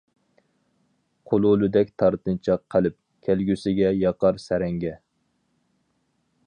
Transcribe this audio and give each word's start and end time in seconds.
قۇلۇلىدەك 1.31 1.91
تارتىنچاق 2.03 2.65
قەلب، 2.75 2.97
كەلگۈسىگە 3.29 3.93
ياقار 3.99 4.43
سەرەڭگە. 4.47 4.97